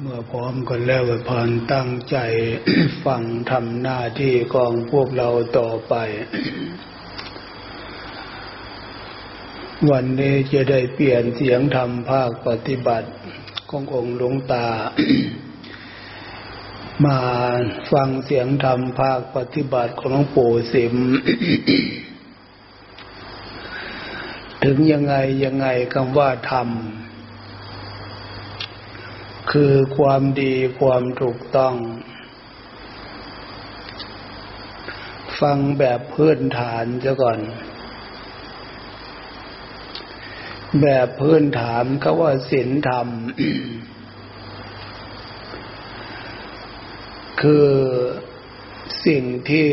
[0.00, 2.16] เมื่อพร้อมกันแล้วพานตั้งใจ
[3.04, 5.94] ฟังทำหน้าที่ของพวกเราต่อไป
[9.90, 13.10] วันนี้จะได้เปลี่ยนเสียงธรรมภาคปฏิบัติ
[13.70, 14.66] ขององค์หลวงตา
[17.04, 17.18] มา
[17.92, 20.94] ฟังเสียงธรรมภาคปฏิบัติของหลวงปู่สิม
[24.64, 25.14] ถึงยังไง
[25.44, 26.68] ยังไงคำว่าธรรม
[29.52, 31.74] คือความดีความถูกต้อง
[35.40, 37.38] ฟังแบบพื้นฐานซะก่อน
[40.82, 43.08] แบบพื้นฐานเขาว่าศีลธรรม
[47.42, 47.68] คือ
[49.06, 49.68] สิ่งที่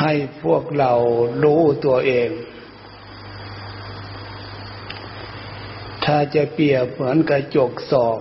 [0.00, 0.12] ให้
[0.44, 0.92] พวกเรา
[1.42, 2.28] รู้ตัวเอง
[6.04, 8.18] ถ้าจะเปรียบเหมือนกระจกส่อง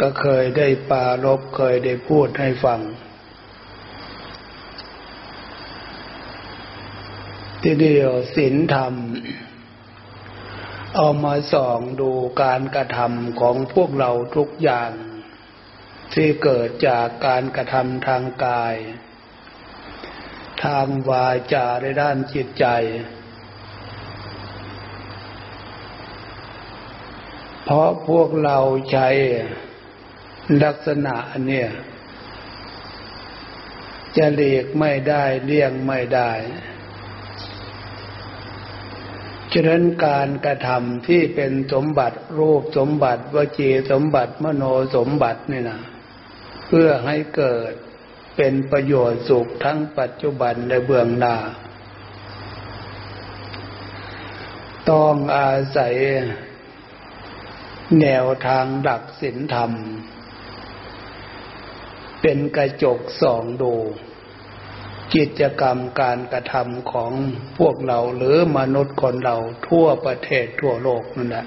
[0.00, 2.80] ก็เคยได้ปาลบเคยได้พูดให้ฟัง
[7.62, 8.94] ที่เดียวศีลธรรม
[10.96, 12.10] เอามาส่องดู
[12.42, 14.92] การกระทำของพวกเราทุกอย่าง
[16.14, 18.74] ที่เกิดจากการกระทำทางกาย
[20.64, 22.66] ทางวาจาในด้านจิตใจ
[27.72, 28.58] เพราะพวกเรา
[28.92, 29.08] ใช้
[30.64, 31.68] ลักษณะเนี่ย
[34.16, 36.30] จะเลีกไม่ได้เลี่ยงไม่ได้
[39.52, 44.64] ฉะนั้นการกระทำที่เป็นสมบัติรูปสมบัติวจีสมบัติมโน
[44.96, 45.80] สมบัตินี่นะ
[46.68, 47.72] เพื่อให้เกิด
[48.36, 51.36] เป็นประโยชน์สุขทั้งปัจจุบันและเบื้องหน้า
[54.90, 55.94] ต้องอาศัย
[57.98, 59.72] แนวทางหลักศีลธรรม
[62.20, 63.74] เป็นกระจกส่องดู
[65.14, 67.12] กิจกรรมการกระทำของ
[67.58, 69.36] พวกเราหรือมนุษย์คนเรา
[69.68, 71.46] ทั่วประเทศทั่วโลกนั่นแหละ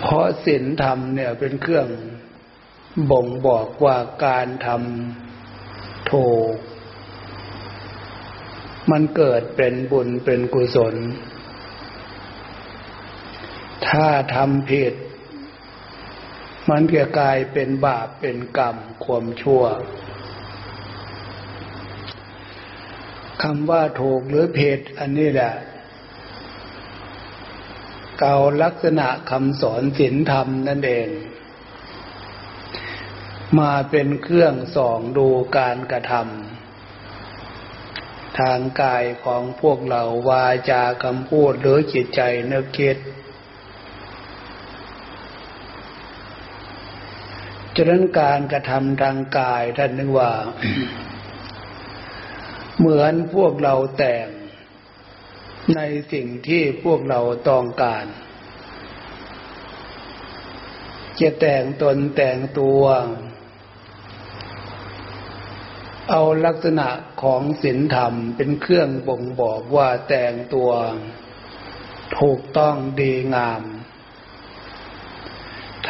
[0.00, 1.88] เพราะศีลธรรมเนี่ยเป็นเครื่อง
[3.10, 6.54] บ่งบอกว่าการทำถูก
[8.90, 10.96] มันเกิดเป็นบุญเป็นกุศล
[13.90, 14.94] ถ้าทำผิด
[16.70, 19.64] มันจะกลายเป็นบาปเป็นกรรมความชั่ว
[23.42, 25.54] คำว่าถูกหรือผิดอันนี้แหละ
[28.18, 31.08] เก่าลักษณะคำสอนศีลธรรมนั่นเอง
[33.58, 42.20] มาเป็นเครื่องส่องดูการกระทำทางกายของพวกเราวาจาคำพูดหรือจิตใจ
[42.52, 42.96] นึกคิด
[47.76, 50.32] ฉะนั้นการกระทำทางกายท่านนึกว่า
[52.78, 54.26] เหมือนพวกเราแต่ง
[55.74, 55.80] ใน
[56.12, 58.06] สิ่งที่พวกเราต้องการ
[61.20, 62.82] จะแต่งตนแต่งตัว
[66.10, 66.88] เอาลักษณะ
[67.22, 70.70] ของศีลธรรมเป็นเครื่องบ่งบอกว่าแต่งตัว
[72.18, 73.62] ถูกต้องดีงาม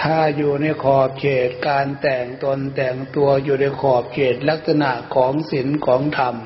[0.01, 6.37] ถ้าอยู่ในขอบเขตการแต่งตนแต่งตัวอยู่ในขอบเขตลักษณะของศีลของธรรม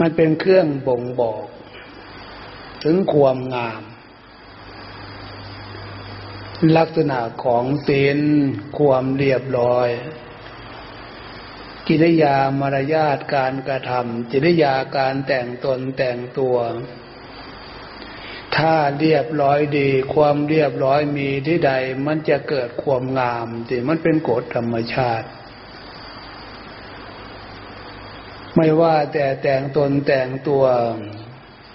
[0.00, 1.46] มันเป็นเครื่องบ่งบอก
[2.84, 3.82] ถึงความงาม
[6.76, 8.18] ลักษณะของศีล
[8.78, 9.88] ความเรียบร้อย
[11.88, 16.56] กิริยามารยาทการกระทำกิริยาการแต่งตนแต่งตัว
[18.56, 21.72] ถ้าเรียบร้อยดี ความเรียบร้อยมีที่ใด
[22.06, 25.28] มันจะเกิดความงามที่มันเป็นกฎธรรมชาติ
[28.56, 30.64] ไม่ว่าแต่แต่งตนแต่งตัว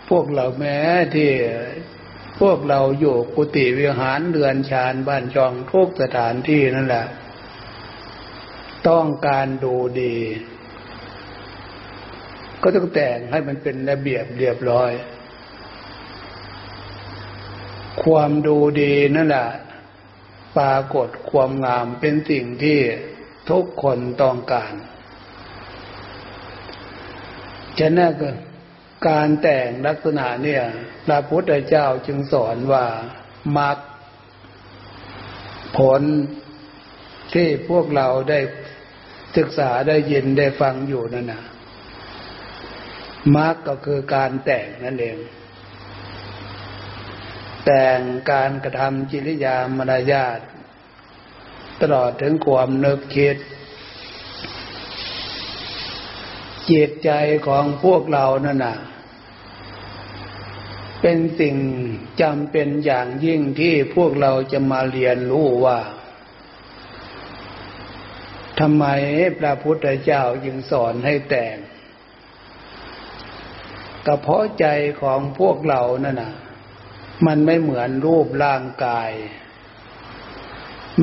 [0.10, 0.78] พวกเราแม้
[1.16, 1.32] ที่
[2.40, 7.06] พวกเราอยู่กุฏิวิหารเดือนชานบ้านจองทุกสถานที่นั่นแหละ
[8.90, 10.18] ต้องการดูดี
[12.62, 14.92] ก็ต้องแต่งให้มันเป็นระเบียบเรียบร้อย
[18.04, 19.48] ความดูดีนั่นแหละ
[20.58, 22.80] ปรากฏความงามเป็นสิ่งที่
[23.50, 24.74] ทุกคนต้องการ
[27.80, 28.12] ฉะนั้น
[29.08, 30.64] การแต่งลักษณะเนี่ย
[31.06, 32.86] พระพุทธเจ้าจึงสอนว่า
[33.58, 33.78] มรรค
[35.78, 36.02] ผล
[37.34, 38.40] ที่พวกเราได้
[39.38, 41.44] ศึกษาได้ยินได้ฟังอยู่นั่นนะ
[43.38, 45.18] มรรคก็คือการแต่งนั่นเอง
[47.66, 48.00] แต่ง
[48.32, 50.40] การกระทำจิริยามารยาท
[51.82, 53.38] ตลอดถึงความนึกคิด
[56.70, 57.12] จิตใจ
[57.48, 58.78] ของพวกเรานั่นน่ะ
[61.02, 61.56] เป็นสิ่ง
[62.22, 65.80] จำเป็นอย่างยิ่งที่พวกเราจะมาเรียนรู้ว่า
[68.60, 68.86] ทำไม
[69.40, 71.58] พระพุทธเจ้าจึงสอนให้แต่ง
[74.06, 74.66] ก็เพาะใจ
[75.02, 76.34] ของพวกเรานั่นน่ะ
[77.26, 79.12] มันไม่เหมือนรูปร่างกาย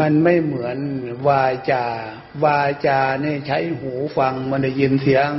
[0.00, 0.79] มันไม่เหมือน
[1.29, 1.87] วาจา
[2.44, 5.31] วาจาเนี่ยใช้หูฟังมันได้ยินเสียง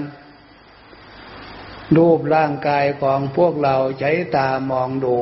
[1.97, 5.17] รูปร่างกายของพวกเราใช้ตามองดู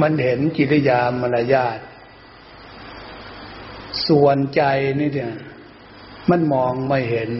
[0.00, 1.78] มันเห็นจิตยามารยาท
[4.08, 4.62] ส่วนใจ
[5.00, 5.34] นี่เนี่ย
[6.30, 7.30] มันมองไม่เห็น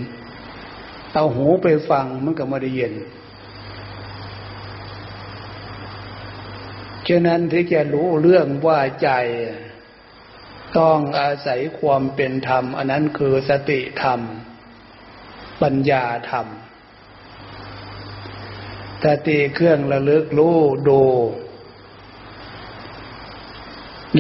[1.12, 2.92] เอาหูไปฟังมันก็ไม่ได้ยิน
[7.08, 9.10] ฉะนั้นที่จะรู้เรื่องว่าใจ
[10.78, 14.20] ต้องอาศัยความเป็นธรรม อันนั้นคือสติธรรม
[15.62, 16.46] ปัญญาธรรม
[19.04, 20.58] สติเครื่องระลึกรู้
[20.88, 21.02] ดู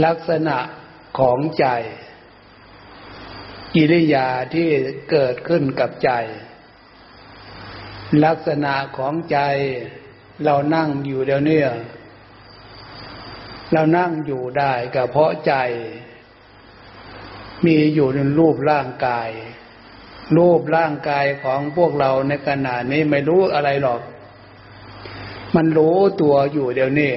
[0.04, 0.58] ลักษณะ
[1.18, 1.66] ของใจ
[3.74, 4.68] กิริยาที่
[5.10, 6.10] เกิดขึ้นกับใจ
[8.24, 9.38] ลักษณะของใจ
[10.44, 11.60] เรานั่งอยู่เดี๋ยวนี้
[13.72, 15.54] เรานั่งอยู่ได้ก็เพราะใจ
[17.64, 19.30] มีอยู่ในรูปร่างกาย
[20.36, 24.00] รูปร่างกายของพวกเราในขณะนี้ไม่รู้อะไรหรอก
[25.56, 27.12] มันรู้ตัวอยู่เดี๋ยวนี้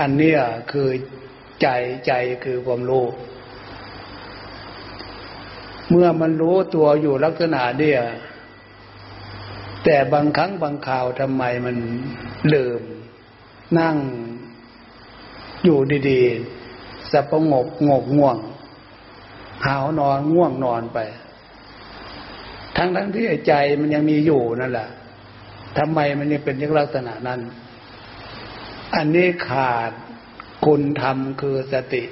[0.00, 0.40] อันเนี้ย
[0.72, 0.88] คือ
[1.62, 1.68] ใจ
[2.06, 2.12] ใจ
[2.44, 3.06] คือความรู้
[5.90, 8.00] เมื่อมันรู้ตัวอยู่ลักษณะเนี่ย
[9.84, 11.76] แต่บางครั้งบางข่าวทำไมมัน
[12.54, 12.82] ลืม
[13.78, 13.96] นั่ง
[15.64, 15.78] อยู่
[16.10, 18.36] ดีๆสับประงบงบง่วง
[19.64, 20.98] หาวนอนง่วงนอนไป
[22.76, 24.88] ทั้งทั้งที่ใจมันยังมีอยู่นั่นแหละ
[25.78, 27.40] ทำไมมันยังเป็นลักษณะนั้น
[28.94, 29.92] อันนี้ขาด
[30.64, 32.04] คุณธรรมคือสติ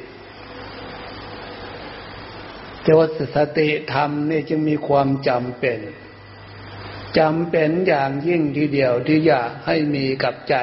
[2.82, 3.06] แต่ว่า
[3.37, 5.79] สติธรรมนี่จึงมีความจำเป็น
[7.19, 10.56] จำเป็นอย่างยิ่งทีเดียวที่อยากให้มีกับใจ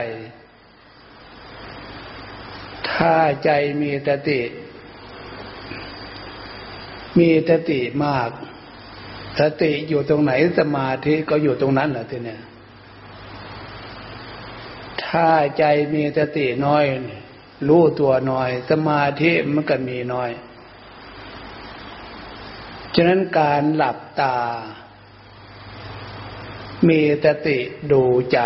[2.97, 3.49] ถ้าใจ
[3.81, 4.41] มีสติ
[7.19, 8.29] มีสติมาก
[9.39, 12.41] สติอยู่ตรงไหนสมาธิก็อยู่ตรงนั้นแหละทีเนี้ย
[15.05, 15.27] ถ้า
[15.57, 15.63] ใจ
[15.93, 16.83] มีสติน้อย
[17.67, 20.29] รู้ตัวน้อย สมาธิมันก็มีน้อย
[22.95, 24.37] ฉะนั้นการหลับตา
[26.89, 27.57] มีสติ
[27.91, 28.03] ดู
[28.33, 28.39] ใจ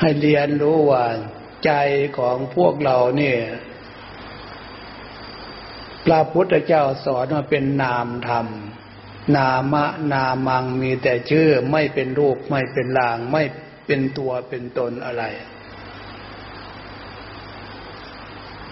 [0.00, 1.04] ให้เรียนรู้ว่า
[1.64, 1.70] ใจ
[2.18, 3.40] ของพวกเราเนี่ย
[6.04, 8.46] พระพุทธเจ้าสอนมาเป็นนามธรรม
[9.36, 13.42] นามะนามังมีแต่ชื่อไม่เป็นรูปไม่เป็นลาง ไม่
[13.86, 15.24] เป็นตัวเป็นตนอะไร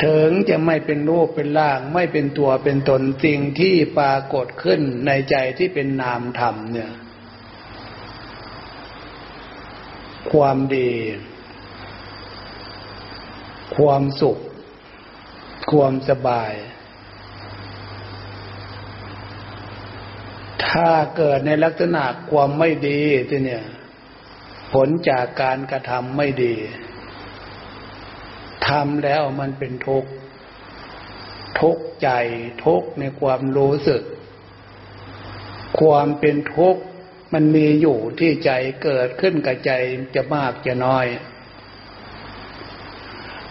[0.05, 6.93] ถึงจะไม่เป็นรูปเป็นล่าง ไม่เป็นตัวเป็นตนสิ่งที่ปรากฏขึ้นในใจที่เป็นนามธรรมเนี่ย
[10.33, 10.91] ความดี
[13.79, 14.39] ความสุข
[15.73, 16.53] ความสบาย
[20.69, 23.65] ถ้าเกิดในลักษณะความไม่ดีทีเนี่ย
[24.73, 26.55] ผลจากการกระทำไม่ดี
[28.69, 30.11] ทำแล้วมันเป็นทุกข์
[31.61, 32.09] ทุกข์ใจ
[32.65, 34.03] ทุกข์ในความรู้สึก
[35.81, 36.83] ความเป็นทุกข์
[37.33, 38.51] มันมีอยู่ที่ใจ
[38.83, 39.73] เกิดขึ้นกับใจ
[40.15, 41.07] จะมากจะน้อย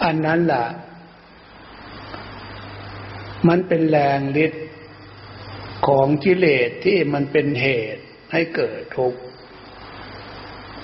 [0.07, 0.65] อันนั้นล่ะ
[3.47, 4.65] มันเป็นแรงฤทธิ์
[5.87, 9.19] ของกิเลสที่มันเป็นเหตุให้เกิดทุกข์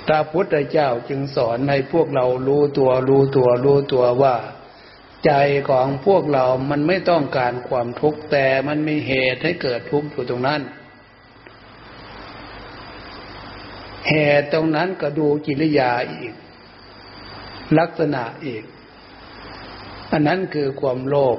[0.08, 4.36] พระพุทธเจ้าจึงสอนให้พวกเรารู้ตัวรู้ตัวรู้ตัวว่า
[5.25, 5.32] ใจ
[5.70, 10.62] ของพวกเรามันไม่ต้องการความทุกข์แต่มันมีเหตุให้เกิดทุกข์อยู่ตรงนั้น
[14.10, 16.34] เหตุตรงนั้นก็ดูกิริยาอีก
[17.80, 18.63] ลักษณะอีก
[20.13, 21.38] อันนั้นคือความโลภ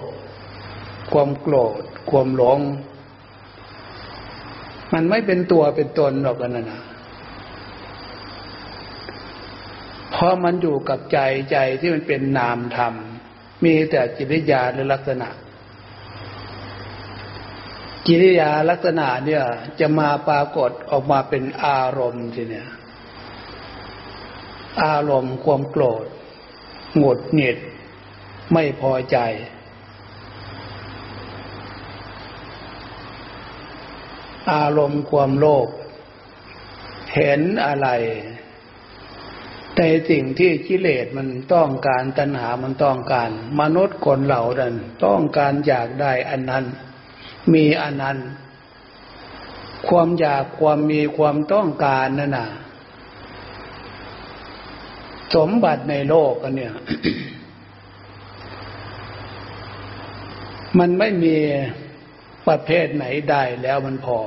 [1.13, 2.61] ความโกรธ ความหลง
[4.93, 6.83] มันไม่เป็นตัวเป็นตนหรอกนะนะ
[10.11, 11.19] เพราะมันอยู่กับใจ
[11.51, 12.95] ใจที่มันเป็นนามธรรม
[13.65, 15.29] มีแต่จิตยาหรือลักษณะ
[18.07, 19.45] กิริยาลักษณะเนี่ย
[19.81, 22.69] จะมาปรากฏออกมาเป็นอารมณ์ทีเนี่ย
[24.83, 26.05] อารมณ์ความโกรธ
[26.97, 27.59] หงุดหงิด
[28.53, 29.19] ไม่พอใจ
[34.53, 35.69] อารมณ์ความโลภ
[37.15, 37.89] เห็นอะไร
[39.79, 44.75] ในสิ่งที่กิเลสมันต้องการตัณหามันต้องการ มนุษย์คนเหล่านั้น
[45.05, 46.65] ต้องการอยากได้อันนั้น
[47.53, 48.19] มีอันนั้น
[49.89, 52.49] ความอยากความมีความต้องการนั่นน่ะ
[55.35, 56.75] สมบัติในโลกอันเนี่ย
[60.79, 61.37] มันไม่มี
[62.49, 64.19] ประเภทไหนได้แล้วมันพอ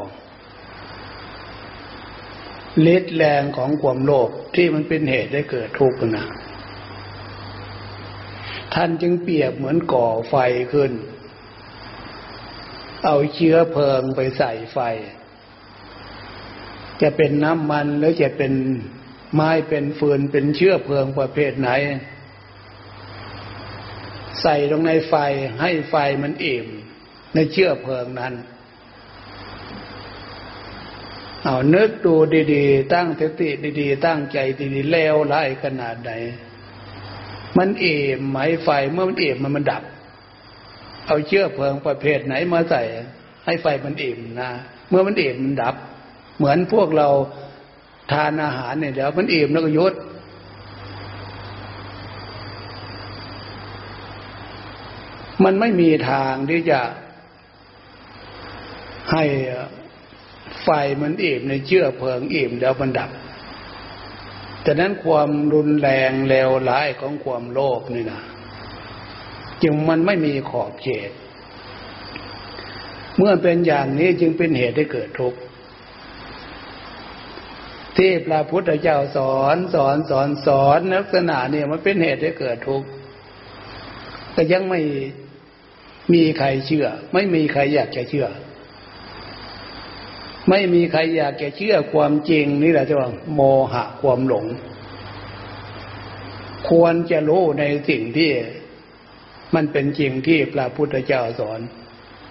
[2.96, 6.28] ฤทธิ์แรงของความโลภที่มันเป็นเหตุได้เกิดทุกข์นะ
[8.74, 10.36] ท่านจึงเปรียบเหมือนก่อไฟ
[10.74, 10.92] ขึ้น
[13.06, 14.80] เอาเชื้อเพลิงไปใส่ไฟ
[17.02, 18.54] จะเป็นน้ำมันหรือจะเป็น
[19.34, 21.70] ไม้เป็นฟืนเป็นเชื้อเพลิงประเภทไหน
[24.42, 25.14] ใส่ลงในไฟ
[25.62, 26.68] ให้ไฟมันอิ่ม
[27.34, 28.34] ในเชื้อเพลิงนั้น
[31.44, 32.16] เอานึกดู
[32.54, 34.38] ดีๆ ตั้งสติดีๆ ตั้งใจ
[34.76, 36.12] ดีๆ แล้วไล่ขนาดไหน
[37.58, 39.84] มันเอี่มไหมไฟเมื่อมันเอี่มมันมันดับ
[41.08, 42.84] เอาเชื้อเพลิงประเภทไหนมาใส่
[43.46, 44.50] ให้ไฟมันอิ่มนะ
[44.90, 45.76] เมื่อมันอิ่มมันดับ
[46.38, 47.10] เหมือนพวกเรา
[48.12, 49.94] ทานอาหารเนี่ยเดี๋ยวมันอิ่มแล้วก็ยุด
[55.44, 56.80] มันไม่มีทางที่จะ
[59.12, 59.24] ให้
[60.64, 60.70] ไฟ
[61.02, 63.12] มันอิ่มในเชื้อเพลิงอิ่มแล้วมันดับ
[64.62, 68.22] แต่นั้นความรุนแรงเลวร้ายของความโลภนี่นะ
[69.64, 71.12] จึงมันไม่มีขอบเขต
[73.18, 75.40] เมื่อเป็นอย่างนี้จึงเป็นเหตุให้เกิดทุกข์
[77.98, 82.88] ที่พระพุทธเจ้าสอนสอนสอนสอนลักษณะเนี่ยมันเป็นเหตุให้เกิดทุกข์
[84.34, 84.80] แต่ยังไม่
[86.14, 88.28] มีใครเชื่อ ไม่มีใครอยากจะเชื่อ
[90.50, 94.46] ไม่มีใครอยากจะเชื่อความจริงนี่แหละที่ว่าโมหะความหลง
[96.70, 98.32] ควรจะรู้ในสิ่งที่
[99.56, 101.60] มันเป็นจริงที่พระพุทธเจ้าสอน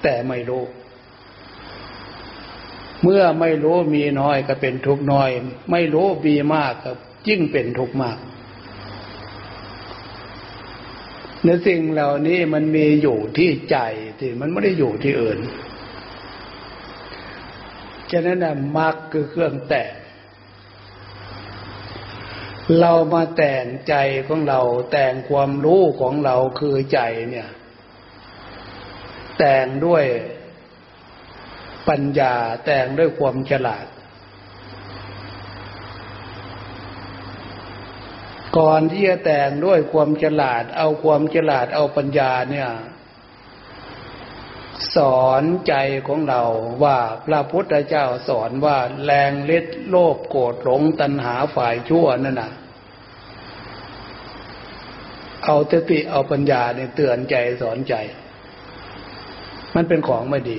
[0.03, 0.65] แต่ไม่รู้
[3.03, 5.31] เมื่อไม่รู้มีน้อยก็เป็นทุกน้อย
[5.71, 6.93] ไม่รู้มีมากก็
[7.29, 8.19] ยิ่งเป็นทุกมาก
[11.47, 13.79] ในสิ่งเหล่านี้มันมีอยู่ที่ใจ
[14.19, 15.39] ที่มันไม่ได้อยู่ที่อื่น
[18.11, 19.93] ฉะนั้นนะมรรคคือเครื่องแต่ง
[22.81, 23.95] เรามาแต่งใจ
[24.27, 24.61] ของเรา
[24.93, 27.01] แต่งความรู้ของเราคือใจ
[27.31, 27.49] เนี่ย
[29.39, 30.05] แต่งด้วย
[31.89, 32.35] ปัญญา
[32.67, 33.87] แต่งด้วยความฉลาด
[38.59, 42.69] ก่อนที่จะแต่งด้วยความฉลาด เอาความฉลาดเอาปัญญาเนี่ย
[44.97, 45.75] สอนใจ
[46.09, 46.43] ของเรา
[46.83, 52.53] ว่าพระพุทธเจ้าสอนว่าแรงเล็ดโลภโกรธหลงตัณหาฝ่ายชั่วนั่นน่ะ
[55.45, 57.95] เอาสติเอาปัญญาเนี่ยเตือนใจสอนใจ
[59.75, 60.59] มันเป็นของไม่ดี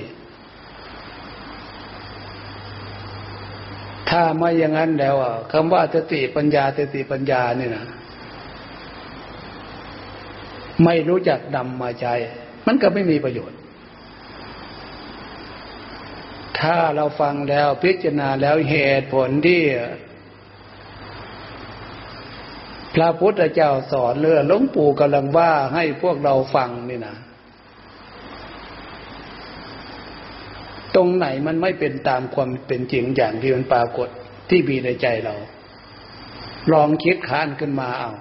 [4.08, 7.86] ถ้าไม่อย่างนั้นแล้วอะคำว่าสติปัญญาสติปัญญาเนี่ยนะ
[10.84, 12.14] ไม่รู้จักนำมาใช้
[12.66, 13.58] มันก็ไม่มีประโยชน์
[16.60, 19.62] ถ้าเราฟังแล้วพิจารณาแล้วเหตุผลที่
[22.94, 27.16] พระพุทธเจ้าสอนเรื่อหลวงปู่กำลังว่าให้พวกเราฟังนี่นะ
[30.98, 34.08] ตรงไหนมันไม่เป็นตามความเป็นจริงอย่างที่มันปรากฏ
[34.50, 35.34] ที่มีในใจเรา
[36.72, 38.12] ลองคิดค้านขึ้นมาเอา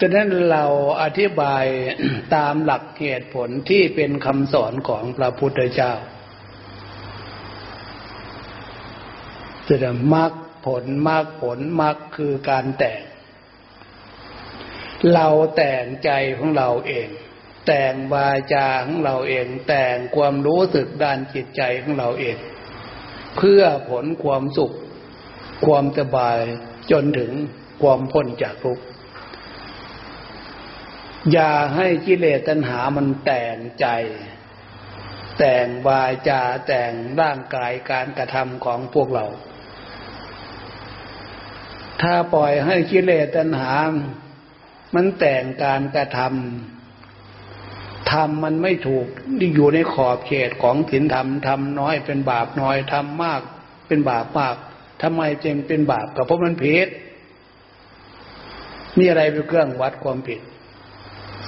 [0.00, 0.64] ฉะนั้นเรา
[1.02, 1.64] อธิบาย
[2.34, 5.92] ตามหลักเหตุผลที่เป็นคำสอนของพระพุทธเจ้า
[9.68, 10.32] จะมรรค
[10.66, 13.02] ผลมรรคผลมรรคคือการแต่ง
[15.14, 17.08] เราแต่งใจของเราเอง
[17.66, 22.36] แต่งวาจาของเราเอง แต่งความรู้สึกด้านจิตใจของเราเอง
[23.36, 24.72] เพื่อผลความสุข
[25.66, 26.38] ความสบาย
[26.90, 27.32] จนถึง
[27.82, 28.84] ความพ้นจากทุกข์
[31.32, 33.86] อย่าให้กิเลสตัณหามันแต่งใจ
[35.38, 39.26] แต่งวาจาแต่งร่างกายการกระทำของพวกเรา
[42.02, 43.72] ถ้าปล่อยให้กิเลสตัณหา
[44.94, 46.71] มันแต่งการกระทำ
[48.12, 49.06] ทำมันไม่ถูก
[49.54, 53.40] อยู่ในขอบเขตของศีลธรรมทำน้อยเป็นบาปน้อยทำมาก
[53.86, 54.56] เป็นบาปมาก
[55.02, 56.88] ทำไมจึงเป็นบาปก็เพราะมันผิด
[58.98, 60.40] มีอะไรเป็นเครื่องวัดความผิด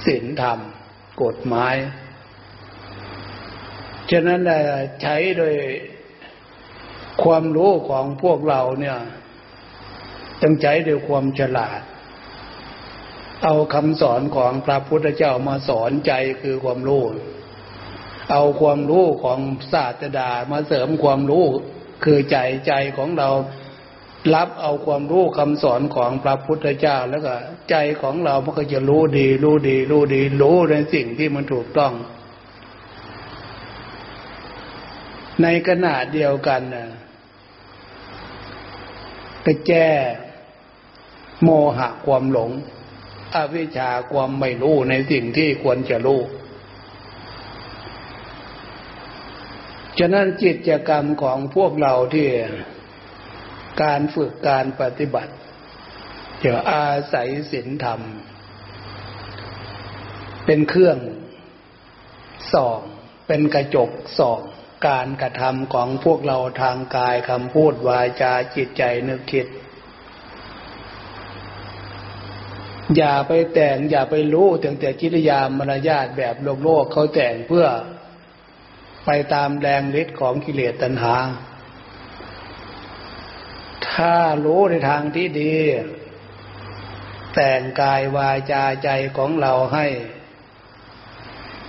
[0.05, 0.59] ศีลธรรม
[1.23, 1.75] กฎหมาย
[4.11, 4.41] ฉะนั้น
[5.01, 5.55] ใช้โดย
[7.23, 8.97] ความรู้ของพวกเราเนี่ย
[10.41, 11.81] ต้องใช้ด้วยความฉลาด
[13.43, 17.03] เอาคำสอนของพระพุทธเจ้ามาสอนใจคือความรู้
[18.31, 19.39] เอาความรู้ของ
[19.73, 21.45] ศาสดามาเสริมความรู้
[22.03, 22.37] คือใจ
[22.67, 23.29] ใจของเรา
[24.35, 27.33] รับเอาความรู้คำสอนของพระพุทธเจ้าแล้วก็
[27.69, 31.93] ใจของเรามันก็จะรู้ดี รู้ดี รู้ดี รู้ในสิ่งที่มันถูกต้อง
[35.41, 36.87] ในขณะเดียวกันนะ
[39.43, 39.89] ไปแก้
[41.43, 42.51] โมหะความหลง
[43.35, 46.21] อวิชชาความไม่รู้ในสิ่งที่ควรจะรู้
[49.99, 52.27] ฉะนั้นจิตกรรมของพวกเราที่
[53.83, 55.33] การฝึกการปฏิบัติ
[56.43, 58.01] จะอาศัยศีลธรรม
[60.45, 60.97] เป็นเครื่อง
[62.53, 62.79] ส่อง
[63.27, 63.89] เป็นกระจก
[64.19, 64.41] ส่อง
[64.87, 69.45] การกระทำของพวกเราทางกายคำพูดวาจาจิตใจนึกคิด
[72.97, 77.65] อย่าไปแต่งอย่าไปรู้ถึงแต่กิริยามารยาทแบบโลกโลกเขาแต่งเพื่อ
[79.05, 81.15] ไปตามแรงฤทธิ์ของกิเลสตัณหา
[83.89, 84.15] ถ้า
[84.45, 85.53] รู้ในทางที่ดี
[87.35, 89.87] แต่งกายวาจาใจของเราให้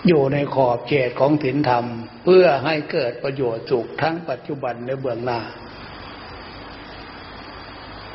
[0.09, 1.85] อยู่ในขอบเขตของศีลธรรม
[2.25, 5.41] เพื่อให้เกิดประโยชน์สุขทั้งปัจจุบันและเบื้องหน้า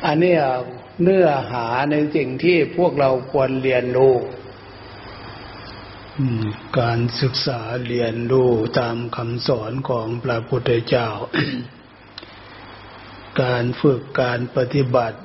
[0.06, 0.34] อันนี้
[1.00, 4.14] เนื้อหาในสิ่งที่พวกเราควรเรียนรู้
[6.80, 11.08] การศึกษาเรียนรู้ตามคำสอนของพระพุทธเจ้า
[13.42, 15.18] การฝึกการปฏิบัติ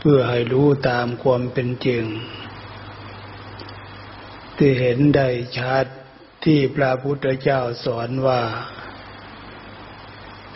[0.00, 2.04] เพื่อให้รู้ตามความเป็นจริง
[4.56, 5.28] ที่เห็นได้
[5.58, 5.86] ชัด
[6.44, 8.42] ที่พระพุทธเจ้าสอนว่า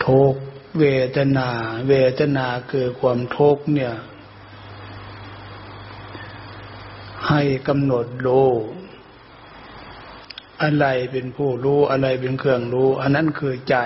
[0.05, 0.35] ทุก
[0.79, 0.85] เว
[1.17, 1.49] ทนา
[1.89, 3.93] เวทนาคือความทุกข์เนี่ย
[7.29, 8.49] ให้กำหนดรู้
[10.61, 13.77] อะไรเป็นผู้รู้อะไรเป็นเครื่องรู้ อันนั้นคือใจ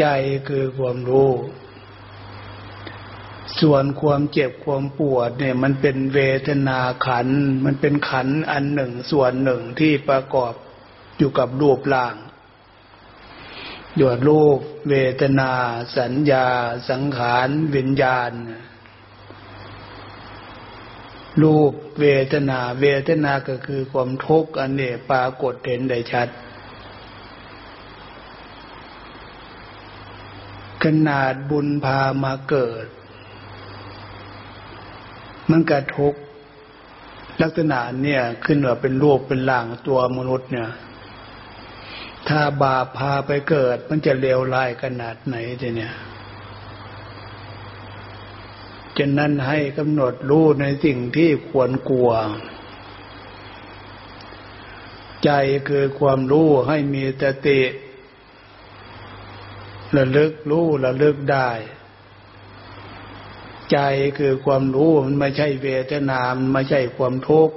[0.00, 0.06] ใจ
[0.48, 1.30] คือความรู้
[3.60, 7.28] ส่วนความเจ็บความปวดเนี่ย มันเป็นเวทนาขัน
[7.64, 10.52] มันเป็นขันอันหนึ่งส่วนหนึ่งที่ประกอบ
[11.18, 12.14] อยู่กับรูปร่าง
[13.96, 14.58] หยดรูป
[14.90, 15.50] เวทนา
[15.98, 16.46] สัญญา
[16.90, 18.32] สังขารวิญญาณ
[21.42, 26.28] รูปเวทนา เวทนาก็คือความทุกข์อันนี้ปรากฏเห็นได้ชัด
[30.82, 32.86] ขนาดบุญพามาเกิด
[35.50, 36.14] มันกระทบ
[37.42, 40.70] ลักษณะเนี่ยขึ้นว่าเป็นรูปเป็นร่างตัวมนุษย์เนี่ย
[42.28, 45.94] ถ้าบาปพาไปเกิด มันจะเลวร้ายขนาดไหนทีเนี่ย
[48.96, 52.10] จะนั้นให้กำหนดรู้ในสิ่งที่ควรกลัว
[55.24, 55.30] ใจ
[55.68, 57.60] คือความรู้ให้มีสติ
[59.96, 61.50] ระลึกรู้ระลึกได้
[63.72, 63.78] ใจ
[64.18, 67.54] คือความรู้มันไม่ใช่เวทนา มันไม่ใช่ความทุกข์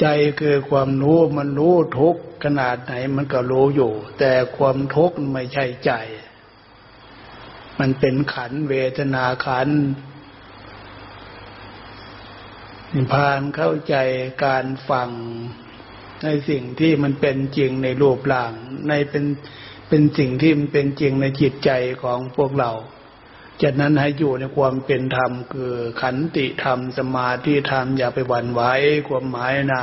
[0.00, 0.06] ใจ
[0.40, 5.92] คือความรู้มันรู้ทุกขนาดไหนมันก็รู้อยู่ แต่ความทุกข์ไม่ใช่ใจ
[7.78, 9.68] มันเป็นขันเวทนาขัน
[12.94, 13.96] นิพานเข้าใจ
[14.44, 15.10] การฟัง
[16.24, 18.52] ในสิ่งที่มันเป็นจริงในรูปร่าง
[18.88, 19.24] ในเป็น
[19.88, 21.70] เป็นสิ่งที่มันเป็นจริงในจิตใจ
[22.02, 22.70] ของพวกเรา
[23.62, 28.62] จากนั้นให้อยู่ในความเป็นธรรมคือขันติธรรมสมาธิธรรมอย่าไปหวั่นไหว
[29.08, 29.82] ความหมายนะ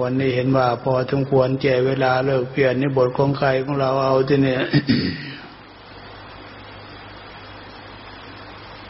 [0.00, 4.62] วันนี้เห็นว่าพอสมควรแก่เวลาเลิกเปลี่ยนในบทของใครของเราเอาที่เนี่ย